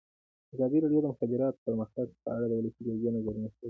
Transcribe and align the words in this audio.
ازادي 0.53 0.77
راډیو 0.83 1.01
د 1.01 1.03
د 1.05 1.11
مخابراتو 1.13 1.63
پرمختګ 1.65 2.07
په 2.23 2.29
اړه 2.35 2.45
د 2.47 2.53
ولسي 2.55 2.81
جرګې 2.85 3.09
نظرونه 3.15 3.47
شریک 3.47 3.51
کړي. 3.55 3.59